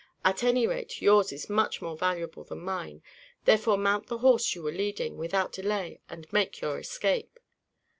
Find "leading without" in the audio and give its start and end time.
4.71-5.51